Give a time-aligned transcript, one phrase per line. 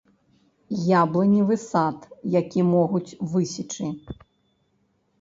[1.01, 1.99] Яблыневы сад,
[2.39, 3.07] які могуць
[3.37, 3.95] высечы.